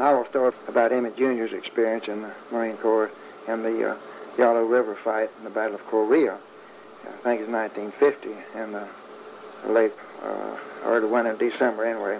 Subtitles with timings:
[0.00, 3.10] I will start about Emmett Jr.'s experience in the Marine Corps
[3.46, 3.96] in the uh,
[4.36, 6.34] Yalu River fight in the Battle of Korea.
[7.04, 8.88] I think it's 1950 in the
[9.68, 12.18] late, uh, early in December anyway.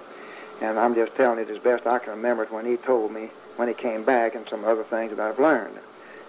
[0.61, 3.31] And I'm just telling it as best I can remember it when he told me
[3.57, 5.77] when he came back and some other things that I've learned.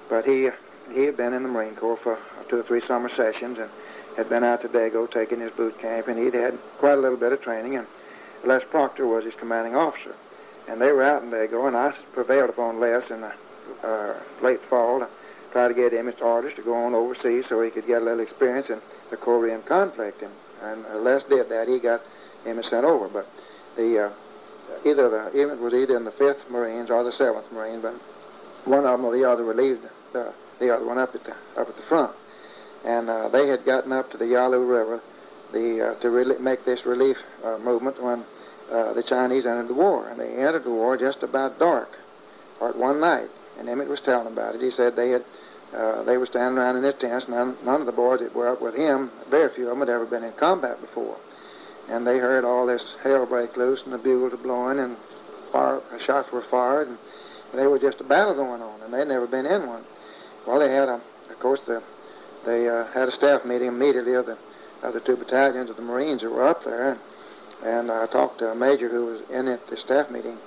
[0.10, 0.50] But he
[0.92, 2.18] he had been in the Marine Corps for
[2.48, 3.70] two or three summer sessions and
[4.18, 7.18] had been out to Dago taking his boot camp, and he'd had quite a little
[7.18, 7.76] bit of training.
[7.76, 7.88] And
[8.44, 10.16] Les Proctor was his commanding officer,
[10.68, 13.34] and they were out in Dago, and I prevailed upon Les in the
[13.84, 15.08] uh, late fall to
[15.52, 18.06] try to get him his orders to go on overseas so he could get a
[18.06, 20.22] little experience in the Korean conflict.
[20.22, 21.68] And, and uh, Les did that.
[21.68, 22.02] He got
[22.44, 23.28] him sent over, but
[23.76, 24.10] the uh,
[24.86, 27.94] either the was either in the Fifth Marines or the Seventh Marine, but
[28.66, 31.70] one of them or the other relieved the, the other one up at the up
[31.70, 32.16] at the front
[32.84, 35.02] and uh, they had gotten up to the Yalu River
[35.52, 37.18] the, uh, to really make this relief
[37.64, 38.24] movement when
[38.72, 40.08] uh, the Chinese entered the war.
[40.10, 41.98] And they entered the war just about dark,
[42.60, 43.30] or at one night.
[43.58, 44.62] And Emmett was telling about it.
[44.62, 45.24] He said they had
[45.74, 47.28] uh, they were standing around in their tents.
[47.28, 49.90] None, none of the boys that were up with him, very few of them had
[49.90, 51.18] ever been in combat before.
[51.90, 54.96] And they heard all this hell break loose, and the bugles were blowing, and
[55.52, 56.98] fire, shots were fired, and
[57.54, 59.84] they were just a battle going on, and they'd never been in one.
[60.48, 61.84] Well, they had, a, of course, the
[62.46, 64.38] they uh, had a staff meeting immediately of the,
[64.84, 66.92] of the two battalions of the Marines that were up there.
[66.92, 67.00] And,
[67.64, 70.38] and I talked to a major who was in at the staff meeting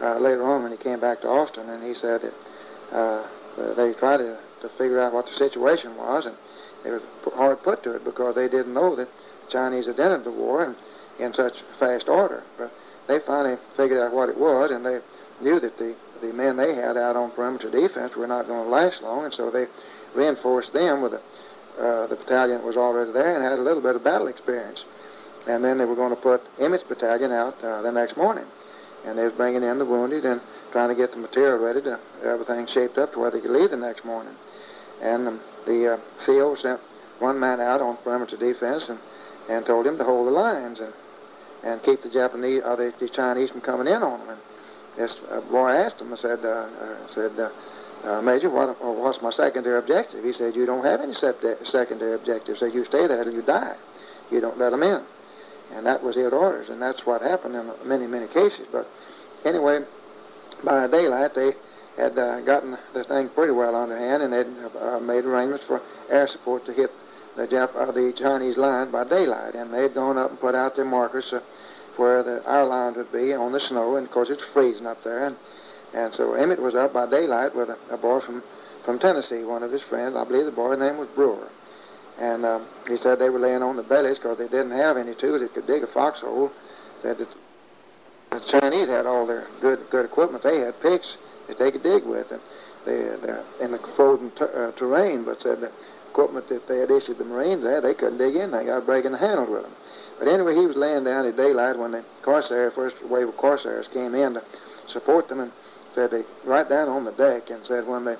[0.00, 2.34] uh, later on when he came back to Austin, and he said that
[2.92, 3.26] uh,
[3.74, 6.36] they tried to, to figure out what the situation was, and
[6.84, 7.02] they were
[7.34, 9.08] hard put to it because they didn't know that
[9.44, 12.42] the Chinese had entered the war in, in such fast order.
[12.56, 12.72] But
[13.06, 15.00] they finally figured out what it was, and they
[15.40, 18.70] knew that the, the men they had out on perimeter defense were not going to
[18.70, 19.66] last long, and so they
[20.14, 21.20] reinforced them with a
[21.78, 24.84] uh, the battalion that was already there and had a little bit of battle experience.
[25.48, 28.44] And then they were going to put Emmett's battalion out uh, the next morning.
[29.04, 30.40] And they was bringing in the wounded and
[30.72, 33.70] trying to get the material ready to everything shaped up to where they could leave
[33.70, 34.34] the next morning.
[35.00, 36.80] And um, the uh, CO sent
[37.18, 38.98] one man out on perimeter defense and,
[39.48, 40.92] and told him to hold the lines and
[41.62, 44.30] and keep the Japanese or the, the Chinese from coming in on them.
[44.30, 44.40] And
[44.96, 47.50] this uh, boy asked him, I said, uh, uh, said, uh,
[48.04, 50.24] uh, Major, what, what's my secondary objective?
[50.24, 52.58] He said, you don't have any secondary objective.
[52.58, 53.76] Said, you stay there till you die.
[54.30, 55.02] You don't let them in.
[55.72, 58.66] And that was his orders, and that's what happened in many, many cases.
[58.72, 58.86] But
[59.44, 59.84] anyway,
[60.64, 61.52] by daylight, they
[61.96, 64.46] had uh, gotten the thing pretty well under hand, and they'd
[64.78, 66.90] uh, made arrangements for air support to hit
[67.36, 69.54] the, Jap- uh, the Chinese line by daylight.
[69.54, 71.40] And they'd gone up and put out their markers uh,
[71.96, 75.02] where the, our lines would be on the snow, and of course it's freezing up
[75.04, 75.26] there.
[75.26, 75.36] And
[75.94, 78.42] and so Emmett was up by daylight with a, a boy from,
[78.84, 80.16] from Tennessee, one of his friends.
[80.16, 81.48] I believe the boy's name was Brewer.
[82.18, 85.14] And um, he said they were laying on the bellies because they didn't have any
[85.14, 86.50] tools that could dig a foxhole.
[87.02, 87.28] Said that
[88.30, 90.42] the Chinese had all their good good equipment.
[90.42, 92.40] They had picks that they could dig with, and
[92.84, 95.24] they, they in the frozen ter- uh, terrain.
[95.24, 95.72] But said the
[96.10, 98.50] equipment that they had issued the Marines there, they couldn't dig in.
[98.50, 99.74] They got breaking the handle with them.
[100.18, 103.86] But anyway, he was laying down at daylight when the Corsairs, first wave of Corsairs,
[103.88, 104.42] came in to
[104.88, 105.52] support them, and
[105.94, 108.16] said they right down on the deck and said when they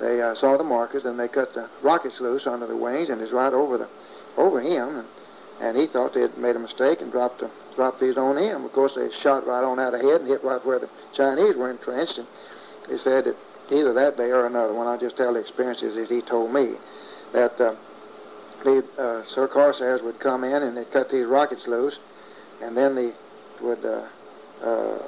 [0.00, 3.20] they uh, saw the markers and they cut the rockets loose under the wings and
[3.20, 3.88] it's right over the
[4.36, 5.08] over him and,
[5.60, 8.64] and he thought they had made a mistake and dropped the, dropped these on him.
[8.64, 11.70] Of course, they shot right on out ahead and hit right where the Chinese were
[11.70, 12.18] entrenched.
[12.18, 12.26] And
[12.88, 13.36] he said that
[13.70, 16.74] either that day or another one, I just tell the experiences as he told me,
[17.32, 17.74] that uh,
[18.64, 21.98] the uh, Sir Corsairs would come in and they'd cut these rockets loose,
[22.62, 23.12] and then they
[23.60, 24.06] would uh,
[24.62, 24.98] uh,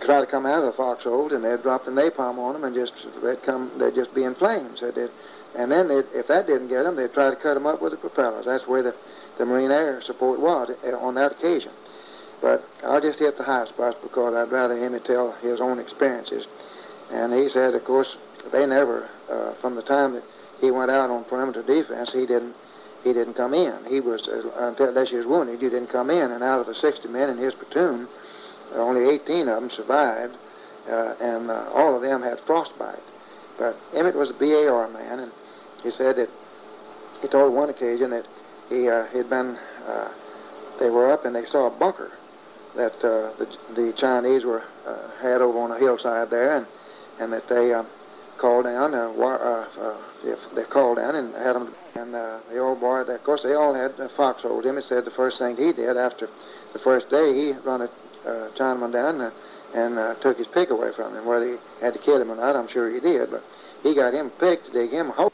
[0.00, 2.74] try to come out of the foxholes, and they'd drop the napalm on them, and
[2.74, 4.80] just they'd come, they'd just be in flames.
[4.80, 5.10] They did,
[5.54, 7.98] and then if that didn't get them, they'd try to cut them up with the
[7.98, 8.46] propellers.
[8.46, 8.94] That's where the,
[9.38, 11.72] the Marine Air Support was eh, on that occasion.
[12.40, 16.46] But I'll just hit the high spots because I'd rather him tell his own experiences.
[17.10, 18.16] And he said, of course,
[18.52, 20.22] they never, uh, from the time that
[20.60, 22.54] he went out on perimeter defense, he didn't
[23.02, 23.74] he didn't come in.
[23.88, 26.30] He was uh, until he was wounded, he didn't come in.
[26.30, 28.06] And out of the 60 men in his platoon,
[28.74, 30.36] only 18 of them survived,
[30.88, 33.02] uh, and uh, all of them had frostbite.
[33.58, 35.32] But Emmett was a BAR man, and
[35.82, 36.28] he said that
[37.20, 38.26] he told one occasion that
[38.68, 39.56] he uh, had been,
[39.86, 40.08] uh,
[40.78, 42.10] they were up and they saw a bunker
[42.76, 46.66] that uh, the, the Chinese were uh, had over on a hillside there, and
[47.18, 47.86] and that they um,
[48.38, 49.96] called down, uh,
[50.54, 53.92] they called down and had them, and the old boy, of course, they all had
[54.16, 54.64] foxholes.
[54.64, 56.30] Emmett said the first thing he did after
[56.72, 57.90] the first day, he run a
[58.26, 59.34] uh, Chinaman down and,
[59.74, 61.24] and uh, took his pick away from him.
[61.24, 63.30] Whether he had to kill him or not, I'm sure he did.
[63.30, 63.44] But
[63.82, 65.32] he got him picked to dig him a hole.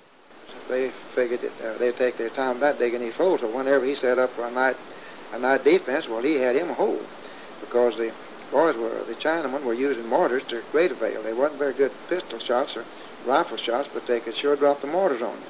[0.49, 3.41] So They figured that uh, they'd take their time about digging these holes.
[3.41, 4.77] So whenever he set up for a night,
[5.33, 7.05] a night defense, well, he had him a hole
[7.61, 8.13] because the
[8.51, 11.23] boys were, the Chinamen were using mortars to great avail.
[11.23, 12.85] They wasn't very good pistol shots or
[13.25, 15.47] rifle shots, but they could sure drop the mortars on you.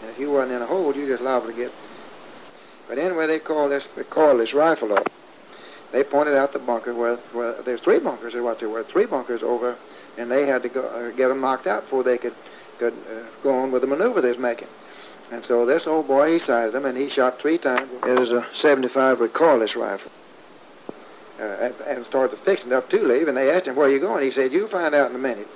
[0.00, 1.72] And if you wasn't in a hole, you just liable to get.
[2.88, 5.10] But anyway, they called this they called this rifle up.
[5.94, 9.06] They pointed out the bunker where, where there's three bunkers, is what there were, three
[9.06, 9.76] bunkers over,
[10.18, 12.34] and they had to go uh, get them knocked out before they could
[12.80, 14.66] could uh, go on with the maneuver they was making.
[15.30, 17.88] And so this old boy, he sighted them, and he shot three times.
[18.04, 20.10] It was a 75 recoilless rifle.
[21.38, 24.24] Uh, and started fixing it up to leave, and they asked him, where you going?
[24.24, 25.46] He said, you'll find out in a minute.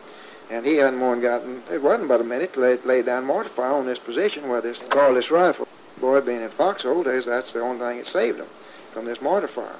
[0.51, 3.25] And he hadn't more than gotten, it wasn't but a minute to lay, lay down
[3.25, 5.67] mortar fire on this position where this cordless rifle.
[6.01, 8.47] Boy, being in foxhole days, that's the only thing that saved him
[8.93, 9.75] from this mortar fire.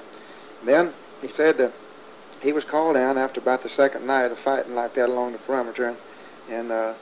[0.63, 1.73] Then he said that
[2.41, 5.37] he was called down after about the second night of fighting like that along the
[5.39, 5.97] perimeter, and,
[6.49, 6.93] and uh,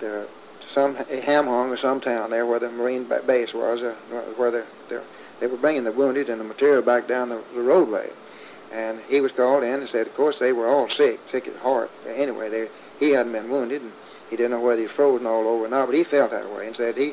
[0.00, 0.26] the,
[0.72, 3.94] some Hamhung or some town there where the Marine base was, uh,
[4.36, 5.02] where the, the,
[5.40, 8.08] they were bringing the wounded and the material back down the, the roadway.
[8.72, 11.56] And he was called in and said, of course, they were all sick, sick at
[11.56, 11.90] heart.
[12.08, 12.68] Anyway, they,
[12.98, 13.92] he hadn't been wounded, and
[14.30, 16.50] he didn't know whether he was frozen all over or not, but he felt that
[16.54, 17.10] way and said he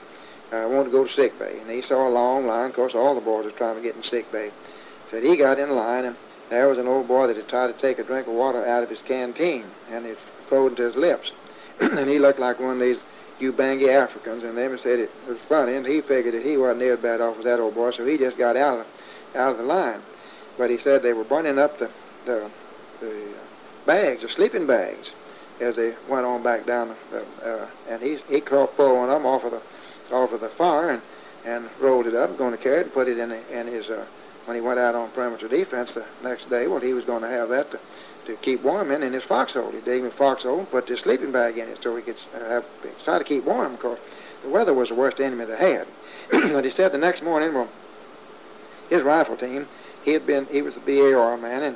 [0.53, 1.59] uh, wanted to go to sick bay.
[1.59, 2.69] And he saw a long line.
[2.69, 4.51] Of course, all the boys were trying to get in sick bay.
[5.09, 6.15] Said he got in line, and
[6.49, 8.83] there was an old boy that had tried to take a drink of water out
[8.83, 10.17] of his canteen, and it
[10.47, 11.31] flowed into his lips.
[11.79, 12.99] and he looked like one of these
[13.41, 16.93] Ubangi Africans, and they said it was funny, and he figured that he wasn't near
[16.93, 18.85] as bad off as that old boy, so he just got out of
[19.33, 20.01] the, out of the line.
[20.57, 21.89] But he said they were burning up the
[22.25, 22.51] the,
[22.99, 23.33] the
[23.85, 25.09] bags, the sleeping bags,
[25.59, 26.95] as they went on back down.
[27.11, 30.49] The, uh, and he he crawled one of them off of the off of the
[30.49, 31.01] fire and
[31.45, 34.05] and rolled it up, going to carry it and put it in in his uh,
[34.49, 36.65] when he went out on perimeter defense the next day.
[36.65, 37.79] Well, he was going to have that to
[38.25, 39.69] to keep warm in in his foxhole.
[39.69, 42.39] He dig him foxhole and put this sleeping bag in it so he could uh,
[42.49, 42.65] have,
[43.05, 43.99] try to keep warm because
[44.41, 45.85] the weather was the worst enemy they had.
[46.31, 47.69] but he said the next morning, well,
[48.89, 49.67] his rifle team,
[50.03, 51.75] he had been, he was a BAR man, and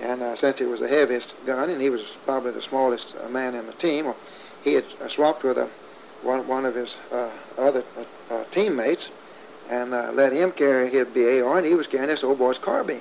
[0.00, 3.28] and uh, since it was the heaviest gun and he was probably the smallest uh,
[3.28, 4.16] man in the team, well,
[4.64, 5.68] he had uh, swapped with a
[6.22, 7.28] one one of his uh,
[7.58, 9.10] other uh, uh, teammates
[9.70, 13.00] and uh, let him carry his BAR, and he was carrying this old boy's carbine.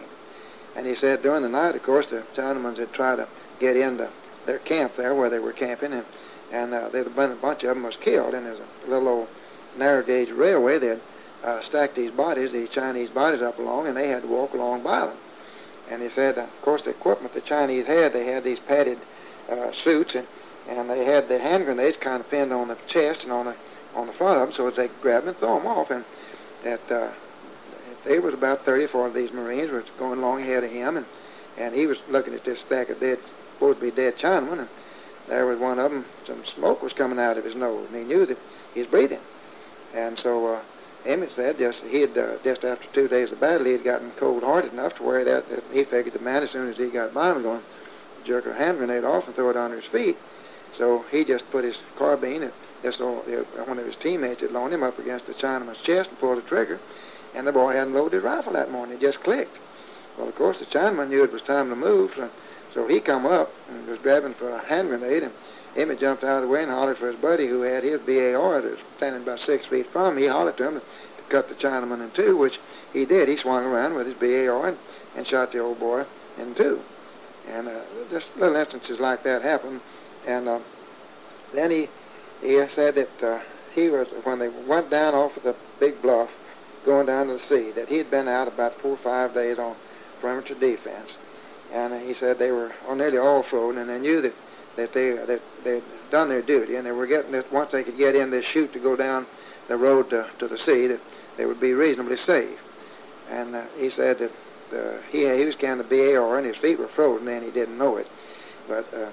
[0.76, 3.28] And he said during the night, of course, the Chinamen had tried to
[3.60, 4.10] get into
[4.46, 6.06] their camp there where they were camping, and
[6.52, 8.34] and uh, there'd been a bunch of them was killed.
[8.36, 9.28] And there's a little old
[9.76, 10.78] narrow gauge railway.
[10.78, 11.00] They'd
[11.44, 14.84] uh, stacked these bodies, these Chinese bodies, up along, and they had to walk along
[14.84, 15.18] by them.
[15.90, 19.00] And he said, of course, the equipment the Chinese had, they had these padded
[19.50, 20.28] uh, suits, and
[20.70, 23.56] and they had the hand grenades kind of pinned on the chest and on the
[23.96, 25.92] on the front of them, so as they could grab them and throw them off.
[25.92, 26.06] And
[26.64, 27.12] that uh,
[28.06, 30.98] there was about 30 or 40 of these Marines was going along ahead of him,
[30.98, 31.06] and,
[31.58, 33.20] and he was looking at this stack of dead,
[33.56, 34.70] supposed to be dead Chinamen, and
[35.28, 38.04] there was one of them, some smoke was coming out of his nose, and he
[38.04, 38.38] knew that
[38.74, 39.20] he was breathing.
[39.94, 40.62] And so uh,
[41.06, 44.12] Emmett said just he had uh, just after two days of battle, he had gotten
[44.12, 47.14] cold-hearted enough to where that, that he figured the man as soon as he got
[47.14, 50.18] by him going to jerk a hand grenade off and throw it under his feet.
[50.78, 54.84] So he just put his carbine, and this one of his teammates had loaned him
[54.84, 56.80] up against the Chinaman's chest and pulled the trigger.
[57.34, 58.98] And the boy hadn't loaded his rifle that morning.
[58.98, 59.58] It just clicked.
[60.18, 62.30] Well, of course, the Chinaman knew it was time to move, so,
[62.74, 65.34] so he come up and was grabbing for a hand grenade, and
[65.76, 68.62] Emmett jumped out of the way and hollered for his buddy who had his BAR
[68.62, 70.24] that was standing about six feet from him.
[70.24, 70.82] He hollered to him to,
[71.30, 72.60] cut the Chinaman in two, which
[72.92, 73.28] he did.
[73.28, 74.78] He swung around with his BAR and,
[75.16, 76.06] and shot the old boy
[76.38, 76.80] in two.
[77.50, 77.80] And uh,
[78.12, 79.82] just little instances like that happened.
[80.28, 80.60] And uh,
[81.54, 81.90] then he
[82.44, 83.40] he said that uh,
[83.74, 86.30] he was when they went down off of the big bluff
[86.86, 89.58] going down to the sea, that he had been out about four or five days
[89.58, 89.76] on
[90.20, 91.12] perimeter defense,
[91.74, 94.34] and he said they were all, nearly all frozen, and they knew that
[94.76, 97.98] that they that they'd done their duty, and they were getting it once they could
[97.98, 99.26] get in this chute to go down
[99.68, 101.00] the road to, to the sea, that
[101.38, 102.60] they would be reasonably safe.
[103.32, 104.32] And uh, he said that
[104.78, 107.78] uh, he he was carrying the BAR, and his feet were frozen, and he didn't
[107.78, 108.08] know it,
[108.68, 108.94] but.
[108.94, 109.10] Uh,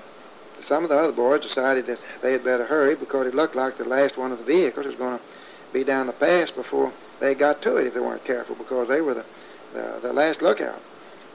[0.63, 3.79] some of the other boys decided that they had better hurry because it looked like
[3.79, 5.25] the last one of the vehicles was going to
[5.73, 9.01] be down the pass before they got to it if they weren't careful because they
[9.01, 9.25] were the,
[9.73, 10.83] the, the last lookout.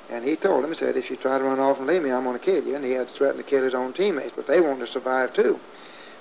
[0.09, 2.11] And he told them, he said, if you try to run off and leave me,
[2.11, 2.75] I'm going to kill you.
[2.75, 5.59] And he had threatened to kill his own teammates, but they wanted to survive too.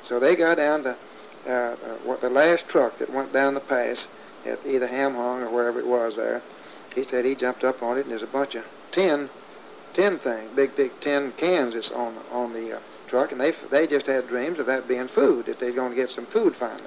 [0.05, 0.97] So they got down to
[1.47, 4.07] uh, uh, what the last truck that went down the pass
[4.47, 6.43] at either Hamhung or wherever it was there.
[6.95, 9.29] He said he jumped up on it, and there's a bunch of tin,
[9.93, 12.81] tin things, big, big tin cans that's on on the uh,
[13.15, 15.97] truck, and they they just had dreams of that being food, that they're going to
[15.97, 16.83] get some food finally.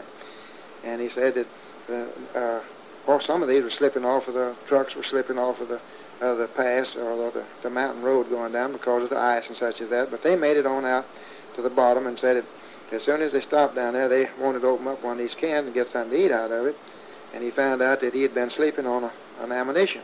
[0.83, 1.47] And he said that
[1.89, 2.63] uh, uh,
[3.07, 5.79] well, some of these were slipping off of the trucks were slipping off of the
[6.19, 9.55] uh, the pass or the, the mountain road going down because of the ice and
[9.55, 10.11] such as that.
[10.11, 11.05] But they made it on out
[11.55, 14.61] to the bottom and said that as soon as they stopped down there, they wanted
[14.61, 16.75] to open up one of these cans and get something to eat out of it.
[17.33, 20.01] And he found out that he had been sleeping on a, an ammunition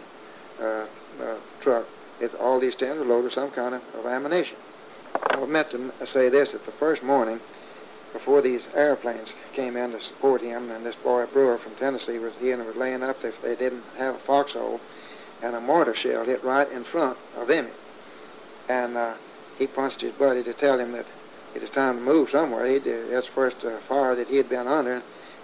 [0.61, 0.85] uh,
[1.21, 1.85] uh, truck
[2.19, 4.57] it, all these tins were loaded with some kind of, of ammunition.
[5.15, 7.39] I meant to say this, that the first morning,
[8.13, 12.33] before these airplanes came in to support him, and this boy Brewer from Tennessee was
[12.39, 14.79] he and was laying up if they didn't have a foxhole,
[15.41, 17.67] and a mortar shell hit right in front of him,
[18.69, 19.13] And uh,
[19.57, 21.05] he punched his buddy to tell him that
[21.53, 22.65] it was time to move somewhere.
[22.65, 25.01] He'd, uh, that's the first uh, fire that he had been under,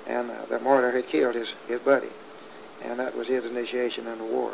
[0.08, 2.10] and uh, the mortar had killed his, his buddy.
[2.84, 4.54] And that was his initiation in the war.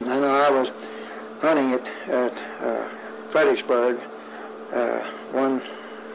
[0.00, 0.70] I know I was
[1.40, 2.88] hunting at, at uh,
[3.30, 4.00] Fredericksburg
[4.72, 5.00] uh,
[5.32, 5.62] one,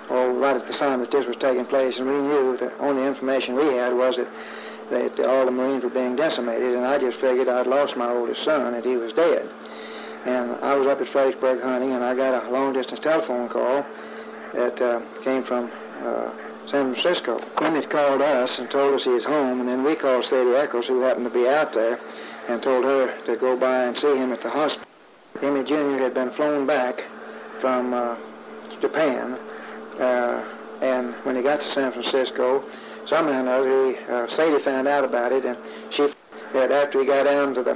[0.10, 3.06] oh, right at the time that this was taking place, and we knew the only
[3.06, 4.28] information we had was that,
[4.90, 8.44] that all the Marines were being decimated, and I just figured I'd lost my oldest
[8.44, 9.50] son and he was dead.
[10.26, 13.86] And I was up at Fredericksburg hunting, and I got a long-distance telephone call
[14.54, 15.70] that uh, came from
[16.04, 16.32] uh,
[16.68, 17.40] San Francisco.
[17.62, 20.88] Emmett called us and told us he was home, and then we called Sadie Eccles,
[20.88, 22.00] who happened to be out there,
[22.48, 24.88] and told her to go by and see him at the hospital.
[25.42, 25.98] Emmett Jr.
[25.98, 27.04] had been flown back
[27.60, 28.16] from uh,
[28.88, 29.34] Japan,
[30.00, 30.44] uh,
[30.82, 32.63] and when he got to San Francisco,
[33.06, 35.58] somehow or another, he, uh, Sadie found out about it, and
[35.89, 36.08] she
[36.54, 37.75] that after he got down to the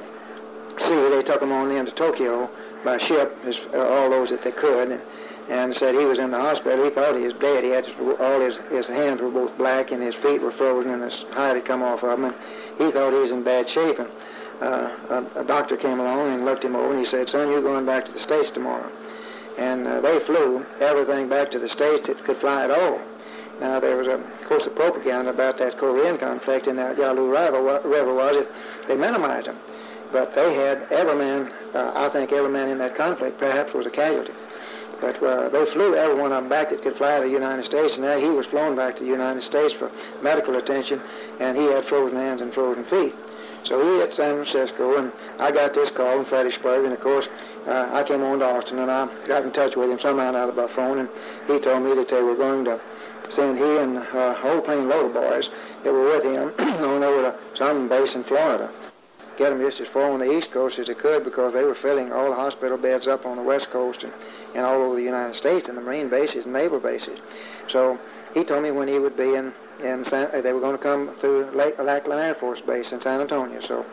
[0.78, 2.50] sea, they took him on into Tokyo
[2.84, 5.01] by ship, as, uh, all those that they could, and,
[5.50, 6.84] and said he was in the hospital.
[6.84, 7.63] He thought he was dead.
[7.63, 7.89] He had
[8.20, 11.56] all his his hands were both black, and his feet were frozen, and his hide
[11.56, 12.36] had come off of him, and
[12.78, 13.98] he thought he was in bad shape.
[14.00, 14.10] And
[14.62, 17.62] uh, a, a doctor came along and looked him over, and he said, "Son, you're
[17.62, 18.89] going back to the States tomorrow."
[19.60, 23.00] And uh, they flew everything back to the States that could fly at all.
[23.60, 27.30] Now, there was, a, of course, a propaganda about that Korean conflict and that Yalu
[27.30, 28.50] River, River was it.
[28.88, 29.60] They minimized them.
[30.13, 33.86] But they had every man, uh, I think every man in that conflict perhaps was
[33.86, 34.32] a casualty.
[35.01, 37.66] But uh, they flew every one of them back that could fly to the United
[37.66, 41.01] States, and now he was flown back to the United States for medical attention,
[41.42, 43.13] and he had frozen hands and frozen feet.
[43.63, 47.28] So he hit San Francisco, and I got this call from Fredericksburg, and of course,
[47.68, 50.56] uh, I came on to Austin, and I got in touch with him somehow out
[50.56, 51.10] by phone, and
[51.48, 52.80] he told me that they were going to
[53.30, 55.50] send he and uh, a whole plane load of boys
[55.84, 58.70] that were with him on over to some base in Florida.
[59.38, 61.75] Get them just as far on the East Coast as they could because they were
[61.75, 64.12] filling all the hospital beds up on the West Coast and,
[64.54, 67.20] and all over the United States and the Marine bases and naval bases.
[67.70, 67.98] So
[68.34, 71.16] he told me when he would be in and San, they were going to come
[71.16, 73.60] through Lake, Lackland Air Force Base in San Antonio.
[73.62, 73.86] So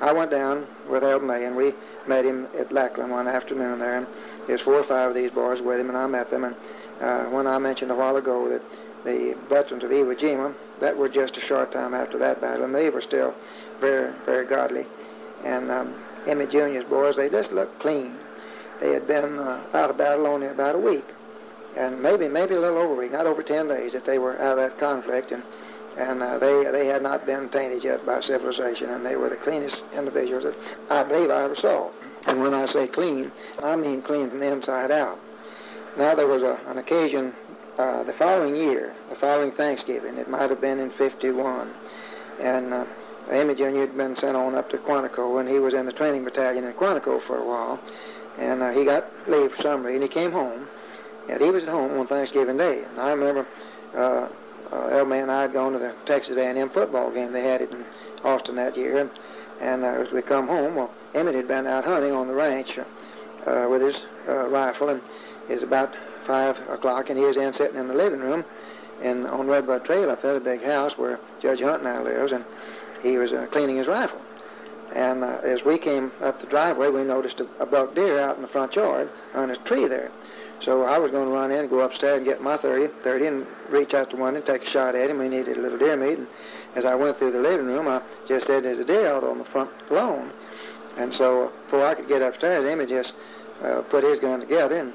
[0.00, 1.74] I went down with Eld May, and we
[2.06, 3.98] met him at Lackland one afternoon there.
[3.98, 4.06] And
[4.46, 6.44] there's four or five of these boys with him, and I met them.
[6.44, 6.56] And
[7.00, 8.62] uh, when I mentioned a while ago that
[9.04, 12.74] the veterans of Iwo Jima, that were just a short time after that battle, and
[12.74, 13.34] they were still
[13.80, 14.86] very, very godly.
[15.44, 15.94] And um,
[16.26, 18.16] Emmett Jr.'s boys, they just looked clean.
[18.80, 21.04] They had been uh, out of battle only about a week
[21.76, 24.40] and maybe maybe a little over a week, not over 10 days that they were
[24.40, 25.42] out of that conflict, and
[25.96, 29.36] and uh, they they had not been tainted yet by civilization, and they were the
[29.36, 30.54] cleanest individuals that
[30.90, 31.90] I believe I ever saw.
[32.26, 33.32] And when I say clean,
[33.62, 35.18] I mean clean from the inside out.
[35.96, 37.32] Now there was a, an occasion
[37.78, 41.72] uh, the following year, the following Thanksgiving, it might have been in 51,
[42.40, 42.84] and uh,
[43.28, 46.72] had been sent on up to Quantico, and he was in the training battalion in
[46.72, 47.78] Quantico for a while,
[48.36, 50.02] and uh, he got leave for some reason.
[50.02, 50.66] He came home,
[51.28, 52.84] and he was at home on Thanksgiving Day.
[52.84, 53.46] And I remember
[53.94, 54.28] uh,
[54.72, 57.32] uh, Elman and I had gone to the Texas A&M football game.
[57.32, 57.84] They had it in
[58.24, 58.98] Austin that year.
[58.98, 59.10] And,
[59.60, 62.78] and uh, as we come home, well, Emmett had been out hunting on the ranch
[62.78, 65.00] uh, with his uh, rifle, and
[65.48, 65.94] it was about
[66.24, 68.44] 5 o'clock, and he was in sitting in the living room
[69.02, 72.44] in, on Redbud Trail up there, the big house where Judge Hunt now lives, and
[73.02, 74.20] he was uh, cleaning his rifle.
[74.94, 78.36] And uh, as we came up the driveway, we noticed a, a buck deer out
[78.36, 80.10] in the front yard on a tree there.
[80.60, 83.26] So I was going to run in and go upstairs and get my 30, 30
[83.26, 85.18] and reach out to one and take a shot at him.
[85.18, 86.18] We needed a little deer meat.
[86.18, 86.26] And
[86.74, 89.38] as I went through the living room, I just said, there's a deer out on
[89.38, 90.32] the front lawn.
[90.96, 93.14] And so before I could get upstairs, Emmett just
[93.62, 94.92] uh, put his gun together and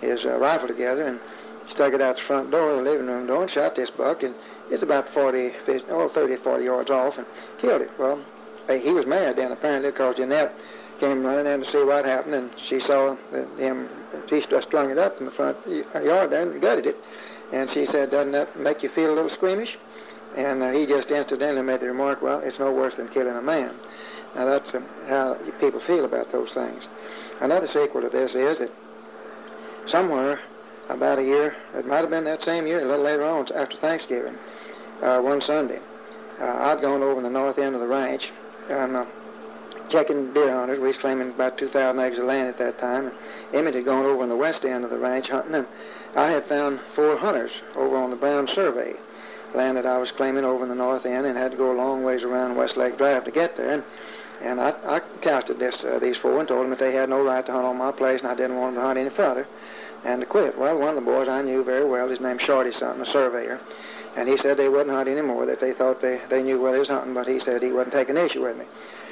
[0.00, 1.20] his uh, rifle together and
[1.68, 4.24] stuck it out the front door, the living room door, and shot this buck.
[4.24, 4.34] And
[4.70, 7.26] it's about 40, 50, oh, 30, 40 yards off and
[7.58, 7.90] killed it.
[7.98, 8.20] Well,
[8.68, 10.52] he was mad then apparently because Jeanette
[10.98, 13.16] came running in to see what happened, and she saw
[13.56, 13.88] him.
[14.28, 16.96] She strung it up in the front yard there and gutted it.
[17.52, 19.78] And she said, "Doesn't that make you feel a little squeamish?"
[20.36, 23.42] And uh, he just incidentally made the remark, "Well, it's no worse than killing a
[23.42, 23.74] man."
[24.34, 26.86] Now that's uh, how people feel about those things.
[27.40, 28.70] Another sequel to this is that
[29.86, 30.40] somewhere
[30.88, 33.76] about a year, it might have been that same year, a little later on, after
[33.76, 34.36] Thanksgiving,
[35.02, 35.80] uh, one Sunday,
[36.40, 38.30] uh, I'd gone over in the north end of the ranch,
[38.68, 39.04] and uh,
[39.88, 40.78] checking deer hunters.
[40.78, 43.06] We was claiming about 2,000 acres of land at that time.
[43.06, 43.14] And
[43.54, 45.66] Emmett had gone over in the west end of the ranch hunting, and
[46.14, 48.94] I had found four hunters over on the Brown Survey,
[49.54, 51.76] land that I was claiming over in the north end, and had to go a
[51.76, 53.70] long ways around Westlake Drive to get there.
[53.70, 53.84] And
[54.42, 57.24] And I, I casted this, uh, these four and told them that they had no
[57.24, 59.46] right to hunt on my place and I didn't want them to hunt any further
[60.04, 60.58] and to quit.
[60.58, 63.60] Well, one of the boys I knew very well, his name's Shorty something, a surveyor,
[64.14, 66.78] and he said they wouldn't hunt anymore, that they thought they, they knew where they
[66.78, 68.64] was hunting, but he said he wasn't taking issue with me.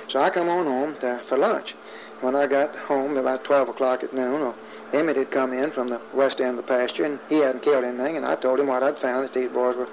[0.09, 1.75] So I come on home to, for lunch.
[2.21, 4.55] When I got home about 12 o'clock at noon,
[4.93, 7.85] Emmett had come in from the west end of the pasture, and he hadn't killed
[7.85, 9.89] anything, and I told him what I'd found, that these boys were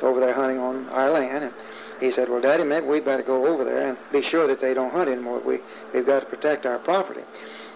[0.00, 1.52] over there hunting on our land, and
[2.00, 4.74] he said, well, Daddy, maybe we'd better go over there and be sure that they
[4.74, 5.40] don't hunt anymore.
[5.40, 5.58] We,
[5.92, 7.22] we've got to protect our property.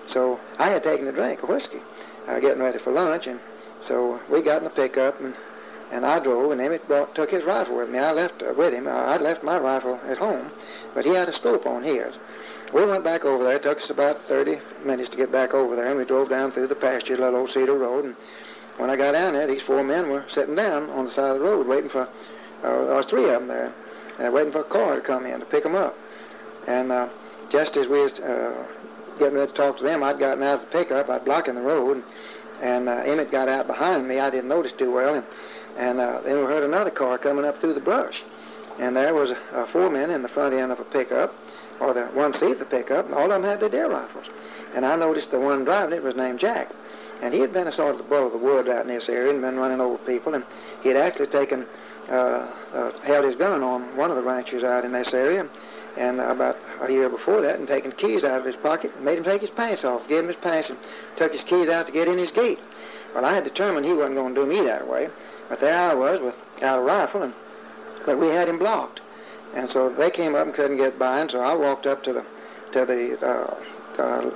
[0.06, 1.80] So I had taken a drink of whiskey,
[2.26, 3.40] uh, getting ready for lunch, and
[3.80, 5.34] so we got in the pickup, and,
[5.92, 7.98] and I drove, and Emmett brought, took his rifle with me.
[7.98, 8.88] I left uh, with him.
[8.88, 10.50] I, I left my rifle at home,
[10.94, 12.14] but he had a scope on his.
[12.72, 13.56] We went back over there.
[13.56, 16.52] It took us about 30 minutes to get back over there, and we drove down
[16.52, 18.16] through the pasture, little old Cedar Road, and
[18.78, 21.40] when I got down there, these four men were sitting down on the side of
[21.40, 23.72] the road waiting for, uh, there was three of them there,
[24.20, 25.96] uh, waiting for a car to come in to pick them up.
[26.68, 27.08] And uh,
[27.50, 28.66] just as we was uh,
[29.18, 31.10] getting ready to talk to them, I'd gotten out of the pickup.
[31.10, 32.04] I'd blocking the road,
[32.62, 34.20] and uh, Emmett got out behind me.
[34.20, 35.26] I didn't notice too well, and,
[35.76, 38.22] and uh, then we heard another car coming up through the brush.
[38.78, 41.34] And there was uh, four men in the front end of a pickup,
[41.80, 44.26] or the one seat of the pickup, and all of them had their deer rifles.
[44.74, 46.70] And I noticed the one driving it was named Jack.
[47.20, 49.08] And he had been a sort of the bull of the wood out in this
[49.08, 50.34] area and been running over people.
[50.34, 50.44] And
[50.82, 51.66] he had actually taken,
[52.08, 55.48] uh, uh, held his gun on one of the ranchers out in this area.
[55.96, 59.18] And about a year before that, and taken keys out of his pocket and made
[59.18, 60.78] him take his pants off, gave him his pants, and
[61.16, 62.60] took his keys out to get in his gate.
[63.14, 65.08] Well, I had determined he wasn't going to do me that way.
[65.48, 67.32] But there I was without a rifle, and
[68.08, 69.00] but we had him blocked.
[69.54, 72.12] And so they came up and couldn't get by, and so I walked up to
[72.14, 72.24] the
[72.72, 74.30] to the uh, uh,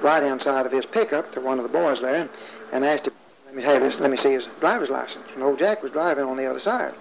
[0.00, 2.30] right-hand side of his pickup to one of the boys there and,
[2.72, 3.14] and asked him,
[3.46, 5.26] let me, have his, let me see his driver's license.
[5.34, 6.94] And old Jack was driving on the other side.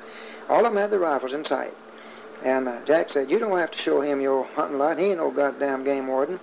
[0.50, 1.74] All of them had their rifles in sight.
[2.44, 4.98] And uh, Jack said, you don't have to show him your hunting light.
[4.98, 6.40] He ain't no goddamn game warden.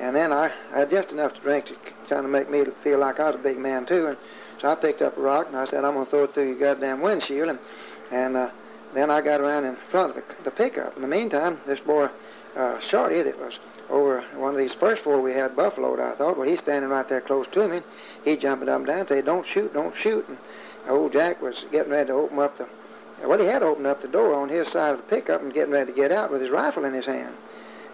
[0.00, 1.74] And then I, I had just enough to drink to
[2.08, 4.06] kind of make me feel like I was a big man, too.
[4.06, 4.16] And
[4.58, 6.48] so I picked up a rock and I said, I'm going to throw it through
[6.48, 7.50] your goddamn windshield.
[7.50, 7.58] And,
[8.10, 8.50] and uh,
[8.92, 10.96] then I got around in front of the, the pickup.
[10.96, 12.08] In the meantime, this boy,
[12.56, 13.58] uh, Shorty, that was
[13.90, 16.36] over one of these first four we had buffaloed, I thought.
[16.36, 17.82] Well, he's standing right there close to me.
[18.24, 20.38] He jumping up and down, saying, "Don't shoot, don't shoot." And
[20.88, 22.66] old Jack was getting ready to open up the.
[23.24, 25.72] Well, he had opened up the door on his side of the pickup and getting
[25.72, 27.34] ready to get out with his rifle in his hand.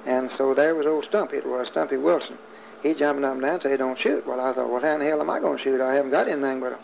[0.07, 1.37] And so there was old Stumpy.
[1.37, 2.39] It was Stumpy Wilson.
[2.83, 5.01] He jumping up and down, saying, "Don't shoot." Well, I thought, "What well, how in
[5.01, 5.81] the hell am I going to shoot?
[5.81, 6.79] I haven't got anything but a,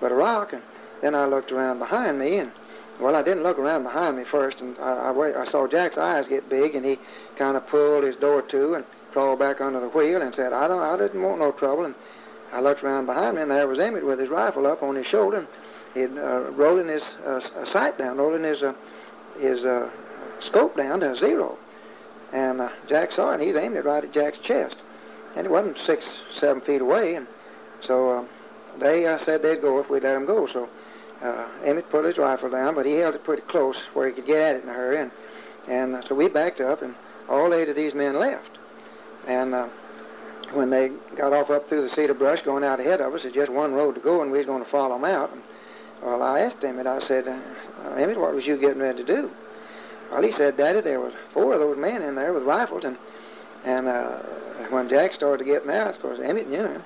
[0.00, 0.62] but a rock." And
[1.00, 2.52] then I looked around behind me and
[3.00, 6.28] well, I didn't look around behind me first, and I, I, I saw Jack's eyes
[6.28, 6.98] get big, and he
[7.36, 10.68] kind of pulled his door to and crawled back under the wheel and said, "I
[10.68, 11.94] don't, I didn't want no trouble." And
[12.52, 15.06] I looked around behind me, and there was Emmett with his rifle up on his
[15.06, 15.48] shoulder, and
[15.94, 18.74] he'd uh, rolling his uh, sight down, rolling his uh,
[19.38, 19.90] his uh,
[20.40, 21.58] scope down to zero.
[22.32, 24.76] And uh, Jack saw it, and he's aiming it right at Jack's chest,
[25.36, 27.26] and it wasn't six, seven feet away, and
[27.80, 28.24] so uh,
[28.78, 30.46] they uh, said they'd go if we'd let him go.
[30.46, 30.68] So
[31.22, 34.26] uh, Emmett put his rifle down, but he held it pretty close where he could
[34.26, 34.98] get at it in a hurry.
[34.98, 35.10] And,
[35.68, 36.94] and uh, so we backed up, and
[37.28, 38.58] all eight of these men left.
[39.26, 39.68] And uh,
[40.52, 43.34] when they got off up through the cedar brush going out ahead of us, there's
[43.34, 45.32] just one road to go, and we was going to follow them out.
[45.32, 45.42] And,
[46.02, 49.30] well, I asked Emmett, I said, uh, Emmett, what was you getting ready to do?
[50.10, 52.96] Well, he said, Daddy, there was four of those men in there with rifles, and
[53.64, 54.18] and uh,
[54.70, 56.84] when Jack started getting out, of course, Emmett knew him.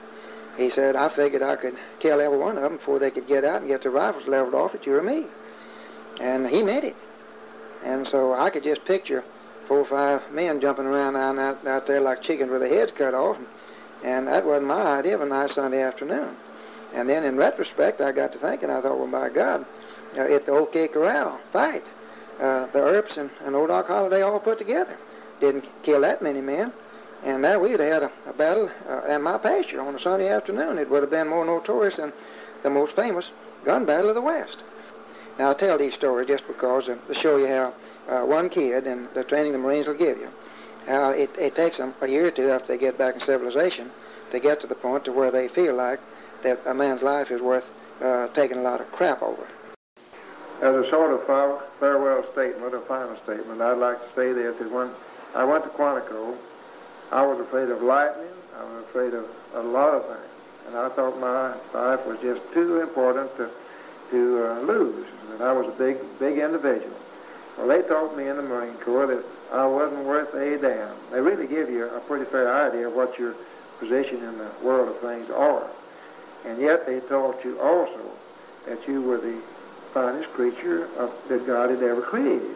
[0.56, 3.44] He said, I figured I could kill every one of them before they could get
[3.44, 5.26] out and get their rifles leveled off at you or me.
[6.20, 6.96] And he meant it.
[7.84, 9.24] And so I could just picture
[9.66, 13.14] four or five men jumping around out, out there like chickens with their heads cut
[13.14, 13.38] off.
[14.04, 16.36] And that wasn't my idea of a nice Sunday afternoon.
[16.92, 19.64] And then in retrospect, I got to thinking, I thought, well, by God,
[20.16, 21.84] uh, at the OK Corral fight,
[22.40, 24.96] uh, the Earps and, and Old Doc Holliday all put together
[25.40, 26.72] didn't kill that many men.
[27.24, 30.28] And there we'd have had a, a battle uh, in my pasture on a Sunday
[30.28, 30.78] afternoon.
[30.78, 32.12] It would have been more notorious than
[32.62, 33.30] the most famous
[33.64, 34.56] gun battle of the West.
[35.38, 37.74] Now, I tell these stories just because uh, to show you how
[38.09, 40.28] uh, one kid and the training the Marines will give you,
[40.87, 43.90] how it, it takes them a year or two after they get back in civilization
[44.30, 46.00] to get to the point to where they feel like
[46.42, 47.66] that a man's life is worth
[48.00, 49.46] uh, taking a lot of crap over.
[50.62, 51.24] As a sort of
[51.78, 54.90] farewell statement, a final statement, I'd like to say this: is when
[55.35, 56.37] I went to Quantico,
[57.12, 58.28] I was afraid of lightning.
[58.58, 60.30] I was afraid of a lot of things.
[60.66, 63.50] And I thought my life was just too important to,
[64.10, 66.96] to uh, lose, and I was a big, big individual.
[67.58, 70.94] Well, they taught me in the Marine Corps that I wasn't worth a damn.
[71.10, 73.34] They really give you a pretty fair idea of what your
[73.80, 75.66] position in the world of things are.
[76.46, 78.00] And yet they taught you also
[78.66, 79.40] that you were the
[79.92, 82.54] finest creature of, that God had ever created.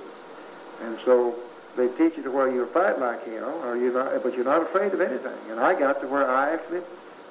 [0.82, 1.34] And so
[1.76, 4.62] they teach you to where you fight like hell, or you're not, but you're not
[4.62, 5.38] afraid of anything.
[5.50, 6.82] And I got to where I actually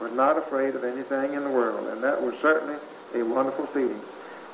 [0.01, 2.75] was not afraid of anything in the world, and that was certainly
[3.15, 4.01] a wonderful feeling.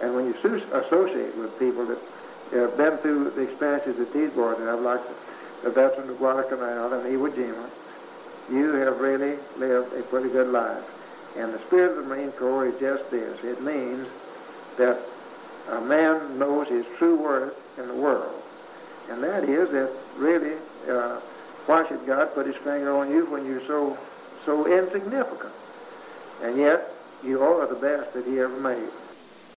[0.02, 1.98] And when you associate with people that
[2.52, 5.02] have been through the experiences that these boys have, like
[5.64, 7.70] the veteran of Guadalcanal and Iwo Jima,
[8.52, 10.84] you have really lived a pretty good life.
[11.38, 13.44] And the spirit of the Marine Corps is just this.
[13.44, 14.08] It means
[14.78, 15.00] that
[15.70, 18.39] a man knows his true worth in the world.
[19.10, 20.56] And that is that really,
[20.88, 21.20] uh,
[21.66, 23.98] why should God put his finger on you when you're so,
[24.46, 25.54] so insignificant?
[26.42, 26.94] And yet,
[27.24, 28.90] you are the best that he ever made.